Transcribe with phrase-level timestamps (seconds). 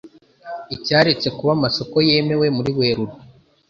[0.75, 3.19] Icyaretse kuba Amasoko yemewe muri Werurwe